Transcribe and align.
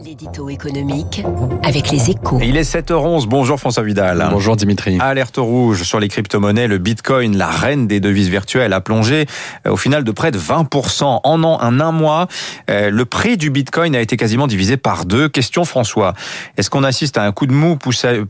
L'édito 0.00 0.48
économique 0.48 1.22
avec 1.62 1.90
les 1.90 2.10
échos. 2.10 2.38
Il 2.42 2.56
est 2.56 2.62
7h11. 2.74 3.26
Bonjour 3.26 3.58
François 3.60 3.82
Vidal. 3.82 4.26
Bonjour 4.30 4.56
Dimitri. 4.56 4.96
Alerte 5.00 5.36
rouge 5.36 5.82
sur 5.82 6.00
les 6.00 6.08
crypto-monnaies. 6.08 6.66
Le 6.66 6.78
bitcoin, 6.78 7.36
la 7.36 7.48
reine 7.48 7.86
des 7.86 8.00
devises 8.00 8.28
virtuelles, 8.28 8.72
a 8.72 8.80
plongé 8.80 9.26
euh, 9.66 9.70
au 9.72 9.76
final 9.76 10.02
de 10.02 10.10
près 10.10 10.30
de 10.30 10.38
20% 10.38 11.20
en 11.22 11.44
an, 11.44 11.60
un, 11.60 11.78
un 11.78 11.92
mois. 11.92 12.26
Euh, 12.70 12.90
le 12.90 13.04
prix 13.04 13.36
du 13.36 13.50
bitcoin 13.50 13.94
a 13.94 14.00
été 14.00 14.16
quasiment 14.16 14.46
divisé 14.46 14.76
par 14.76 15.04
deux. 15.04 15.28
Question 15.28 15.64
François. 15.64 16.14
Est-ce 16.56 16.70
qu'on 16.70 16.84
assiste 16.84 17.18
à 17.18 17.24
un 17.24 17.32
coup 17.32 17.46
de 17.46 17.52
mou 17.52 17.78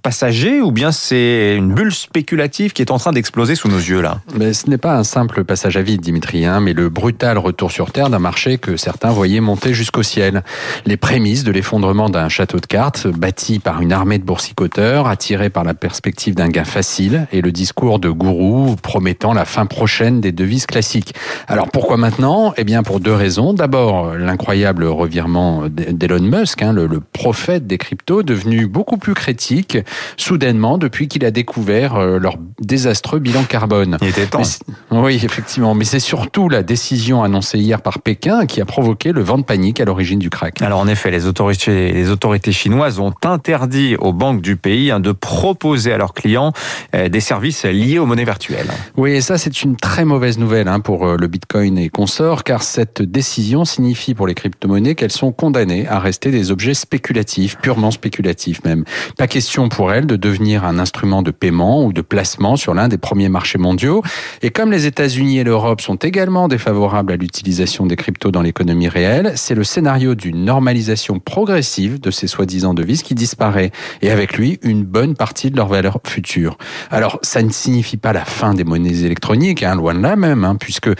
passager 0.02 0.60
ou 0.60 0.72
bien 0.72 0.92
c'est 0.92 1.54
une 1.56 1.72
bulle 1.72 1.94
spéculative 1.94 2.72
qui 2.72 2.82
est 2.82 2.90
en 2.90 2.98
train 2.98 3.12
d'exploser 3.12 3.54
sous 3.54 3.68
nos 3.68 3.79
yeux 3.79 4.02
là? 4.02 4.20
Mais 4.34 4.52
Ce 4.52 4.68
n'est 4.68 4.79
pas 4.79 4.96
un 4.96 5.04
simple 5.04 5.44
passage 5.44 5.76
à 5.76 5.82
vide 5.82 6.00
Dimitri, 6.00 6.44
hein, 6.44 6.60
mais 6.60 6.72
le 6.72 6.88
brutal 6.88 7.38
retour 7.38 7.70
sur 7.70 7.92
terre 7.92 8.10
d'un 8.10 8.18
marché 8.18 8.58
que 8.58 8.76
certains 8.76 9.10
voyaient 9.10 9.40
monter 9.40 9.72
jusqu'au 9.72 10.02
ciel. 10.02 10.42
Les 10.86 10.96
prémices 10.96 11.44
de 11.44 11.51
l'effondrement 11.52 12.08
d'un 12.08 12.28
château 12.28 12.58
de 12.58 12.66
cartes 12.66 13.06
bâti 13.06 13.58
par 13.58 13.82
une 13.82 13.93
armée 13.93 14.18
de 14.18 14.24
boursicoteurs 14.24 15.06
attirés 15.06 15.50
par 15.50 15.64
la 15.64 15.74
perspective 15.74 16.34
d'un 16.34 16.48
gain 16.48 16.64
facile 16.64 17.26
et 17.30 17.43
le 17.43 17.52
discours 17.52 17.98
de 17.98 18.08
gourou 18.08 18.76
promettant 18.82 19.34
la 19.34 19.44
fin 19.44 19.66
prochaine 19.66 20.20
des 20.20 20.32
devises 20.32 20.66
classiques. 20.66 21.14
Alors 21.48 21.68
pourquoi 21.70 21.96
maintenant? 21.96 22.54
Eh 22.57 22.64
bien 22.64 22.82
pour 22.82 23.00
deux 23.00 23.12
raisons. 23.12 23.52
D'abord 23.52 24.14
l'incroyable 24.14 24.84
revirement 24.84 25.64
d'Elon 25.68 26.22
Musk, 26.22 26.62
hein, 26.62 26.72
le, 26.72 26.86
le, 26.86 27.00
prophète 27.00 27.66
des 27.66 27.79
cryptos, 27.79 28.22
devenu 28.22 28.66
beaucoup 28.66 28.96
plus 28.96 29.14
critique 29.14 29.79
soudainement 30.16 30.79
depuis 30.79 31.08
qu'il 31.08 31.24
a 31.24 31.30
découvert 31.30 31.96
euh, 31.96 32.19
leur 32.19 32.36
désastreux 32.60 33.19
bilan 33.19 33.44
carbone. 33.44 33.98
Il 34.00 34.08
était 34.08 34.27
temps. 34.27 34.42
oui, 34.91 35.20
effectivement. 35.22 35.74
Mais 35.74 35.84
c'est 35.84 36.00
surtout 36.00 36.48
la 36.48 36.62
décision 36.62 37.22
annoncée 37.22 37.58
hier 37.58 37.82
par 37.82 37.98
Pékin 37.98 38.46
qui 38.46 38.60
a 38.60 38.64
provoqué 38.64 39.12
le 39.12 39.20
vent 39.20 39.38
de 39.38 39.44
panique 39.44 39.80
à 39.80 39.84
l'origine 39.84 40.19
du 40.19 40.30
crack. 40.30 40.62
Alors 40.62 40.80
en 40.80 40.88
effet, 40.88 41.10
les 41.10 41.27
autorités 41.27 41.41
les 41.48 42.10
autorités 42.10 42.52
chinoises 42.52 42.98
ont 42.98 43.12
interdit 43.24 43.96
aux 43.96 44.12
banques 44.12 44.42
du 44.42 44.56
pays 44.56 44.91
hein, 44.91 45.00
de 45.00 45.12
proposer 45.12 45.92
à 45.92 45.98
leurs 45.98 46.14
clients 46.14 46.52
euh, 46.94 47.08
des 47.08 47.20
services 47.20 47.64
liés 47.64 47.98
aux 47.98 48.06
monnaies 48.06 48.24
virtuelles. 48.24 48.68
Oui, 48.96 49.12
et 49.12 49.20
ça 49.20 49.38
c'est 49.38 49.62
une 49.62 49.76
très 49.76 50.04
mauvaise 50.04 50.38
nouvelle 50.38 50.68
hein, 50.68 50.80
pour 50.80 51.06
euh, 51.06 51.16
le 51.18 51.26
Bitcoin 51.26 51.78
et 51.78 51.88
consorts, 51.88 52.44
car 52.44 52.62
cette 52.62 53.02
décision 53.02 53.64
signifie 53.64 54.14
pour 54.14 54.26
les 54.26 54.34
crypto-monnaies 54.34 54.94
qu'elles 54.94 55.12
sont 55.12 55.32
condamnées 55.32 55.86
à 55.88 55.98
rester 55.98 56.30
des 56.30 56.50
objets 56.50 56.74
spéculatifs, 56.74 57.56
purement 57.58 57.90
spéculatifs 57.90 58.64
même. 58.64 58.84
Pas 59.16 59.27
question 59.27 59.68
pour 59.68 59.92
elles 59.92 60.06
de 60.06 60.16
devenir 60.16 60.64
un 60.64 60.78
instrument 60.78 61.22
de 61.22 61.30
paiement 61.30 61.84
ou 61.84 61.92
de 61.92 62.00
placement 62.00 62.56
sur 62.56 62.74
l'un 62.74 62.88
des 62.88 62.98
premiers 62.98 63.28
marchés 63.28 63.58
mondiaux. 63.58 64.02
Et 64.42 64.50
comme 64.50 64.70
les 64.70 64.86
États-Unis 64.86 65.38
et 65.38 65.44
l'Europe 65.44 65.80
sont 65.80 65.96
également 65.96 66.48
défavorables 66.48 67.12
à 67.12 67.16
l'utilisation 67.16 67.86
des 67.86 67.96
cryptos 67.96 68.30
dans 68.30 68.42
l'économie 68.42 68.88
réelle, 68.88 69.32
c'est 69.36 69.54
le 69.54 69.64
scénario 69.64 70.14
d'une 70.14 70.44
normalisation 70.44 71.18
progressive 71.33 71.98
de 71.98 72.11
ces 72.11 72.27
soi-disant 72.27 72.75
devises 72.75 73.02
qui 73.02 73.14
disparaît 73.14 73.70
et 74.02 74.11
avec 74.11 74.36
lui 74.36 74.58
une 74.61 74.84
bonne 74.84 75.14
partie 75.14 75.50
de 75.50 75.56
leur 75.56 75.66
valeur 75.66 75.98
future. 76.06 76.58
Alors 76.91 77.19
ça 77.22 77.42
ne 77.42 77.48
signifie 77.48 77.97
pas 77.97 78.12
la 78.12 78.27
fin 78.27 78.52
des 78.52 78.64
monnaies 78.64 79.05
électroniques, 79.05 79.62
hein, 79.62 79.74
loin 79.74 79.94
de 79.94 80.02
là 80.02 80.14
même, 80.14 80.44
hein, 80.44 80.56
puisque 80.61 80.91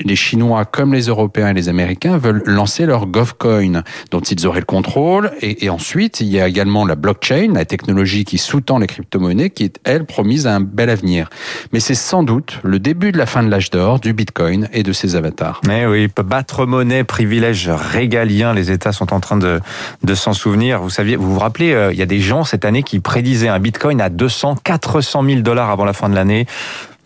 les 0.00 0.16
Chinois 0.16 0.64
comme 0.64 0.92
les 0.92 1.02
Européens 1.02 1.50
et 1.50 1.54
les 1.54 1.68
Américains 1.68 2.18
veulent 2.18 2.42
lancer 2.44 2.86
leur 2.86 3.06
GovCoin 3.06 3.84
dont 4.10 4.18
ils 4.18 4.48
auraient 4.48 4.58
le 4.58 4.66
contrôle 4.66 5.30
et, 5.42 5.64
et 5.64 5.70
ensuite 5.70 6.20
il 6.20 6.26
y 6.26 6.40
a 6.40 6.48
également 6.48 6.84
la 6.84 6.96
blockchain, 6.96 7.52
la 7.54 7.64
technologie 7.64 8.24
qui 8.24 8.38
sous-tend 8.38 8.78
les 8.78 8.88
crypto-monnaies 8.88 9.50
qui 9.50 9.62
est 9.62 9.78
elle 9.84 10.06
promise 10.06 10.48
à 10.48 10.56
un 10.56 10.60
bel 10.60 10.90
avenir. 10.90 11.30
Mais 11.72 11.78
c'est 11.78 11.94
sans 11.94 12.24
doute 12.24 12.58
le 12.64 12.80
début 12.80 13.12
de 13.12 13.18
la 13.18 13.26
fin 13.26 13.44
de 13.44 13.48
l'âge 13.48 13.70
d'or 13.70 14.00
du 14.00 14.12
Bitcoin 14.12 14.68
et 14.72 14.82
de 14.82 14.92
ses 14.92 15.14
avatars. 15.14 15.60
Mais 15.68 15.86
oui, 15.86 16.08
battre 16.16 16.66
monnaie, 16.66 17.04
privilège 17.04 17.68
régalien, 17.68 18.52
les 18.52 18.72
États 18.72 18.90
sont 18.90 19.14
en 19.14 19.20
train 19.20 19.36
de, 19.36 19.60
de 20.02 20.14
s'en 20.14 20.32
souvenir. 20.32 20.80
Vous 20.80 20.90
saviez, 20.90 21.16
vous 21.16 21.34
vous 21.34 21.38
rappelez, 21.38 21.72
euh, 21.72 21.92
il 21.92 21.98
y 21.98 22.02
a 22.02 22.06
des 22.06 22.20
gens 22.20 22.44
cette 22.44 22.64
année 22.64 22.82
qui 22.82 23.00
prédisaient 23.00 23.48
un 23.48 23.58
Bitcoin 23.58 24.00
à 24.00 24.08
200, 24.08 24.56
400 24.62 25.24
000 25.24 25.40
dollars 25.40 25.70
avant 25.70 25.84
la 25.84 25.92
fin 25.92 26.08
de 26.08 26.14
l'année. 26.14 26.46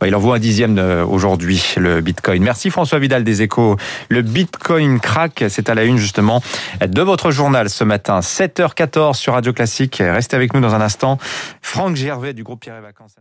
Bah, 0.00 0.08
il 0.08 0.14
en 0.16 0.18
vaut 0.18 0.32
un 0.32 0.40
dixième 0.40 0.78
euh, 0.78 1.04
aujourd'hui, 1.04 1.74
le 1.76 2.00
Bitcoin. 2.00 2.42
Merci 2.42 2.70
François 2.70 2.98
Vidal 2.98 3.22
des 3.22 3.42
Échos. 3.42 3.76
Le 4.08 4.22
Bitcoin 4.22 4.98
crack, 4.98 5.44
c'est 5.48 5.70
à 5.70 5.74
la 5.74 5.84
une 5.84 5.96
justement 5.96 6.42
de 6.84 7.02
votre 7.02 7.30
journal 7.30 7.70
ce 7.70 7.84
matin, 7.84 8.18
7h14 8.18 9.14
sur 9.14 9.34
Radio 9.34 9.52
Classique. 9.52 10.02
Restez 10.04 10.34
avec 10.34 10.54
nous 10.54 10.60
dans 10.60 10.74
un 10.74 10.80
instant. 10.80 11.18
Franck 11.60 11.94
Gervais 11.94 12.32
du 12.32 12.42
groupe 12.42 12.60
Pierre 12.62 12.78
et 12.78 12.82
Vacances. 12.82 13.14